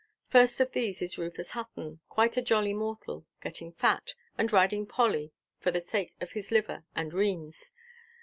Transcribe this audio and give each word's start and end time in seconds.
First 0.29 0.59
of 0.59 0.71
these 0.71 1.03
is 1.03 1.19
Rufus 1.19 1.51
Hutton, 1.51 1.99
quite 2.09 2.35
a 2.35 2.41
jolly 2.41 2.73
mortal, 2.73 3.27
getting 3.39 3.71
fat, 3.71 4.15
and 4.35 4.51
riding 4.51 4.87
Polly 4.87 5.31
for 5.59 5.69
the 5.69 5.79
sake 5.79 6.15
of 6.19 6.31
his 6.31 6.49
liver 6.49 6.83
and 6.95 7.11
renes. 7.13 7.71